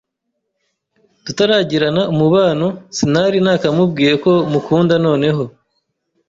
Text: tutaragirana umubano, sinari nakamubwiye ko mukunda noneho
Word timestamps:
tutaragirana 1.25 2.01
umubano, 2.13 2.67
sinari 2.97 3.37
nakamubwiye 3.45 4.13
ko 4.23 4.31
mukunda 4.51 4.93
noneho 5.05 5.43